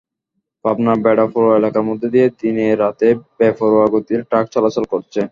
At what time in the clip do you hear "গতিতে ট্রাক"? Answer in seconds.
3.93-4.45